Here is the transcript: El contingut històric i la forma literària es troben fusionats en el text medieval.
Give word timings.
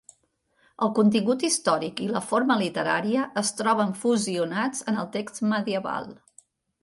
El 0.85 0.91
contingut 0.99 1.43
històric 1.49 2.01
i 2.05 2.07
la 2.15 2.21
forma 2.29 2.55
literària 2.63 3.27
es 3.43 3.53
troben 3.59 3.93
fusionats 4.05 4.83
en 4.93 4.97
el 5.03 5.11
text 5.17 5.45
medieval. 5.55 6.11